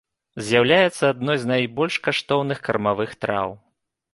З'яўляецца 0.45 1.05
адной 1.13 1.37
з 1.43 1.49
найбольш 1.53 1.99
каштоўных 2.09 2.65
кармавых 2.69 3.09
траў. 3.27 3.49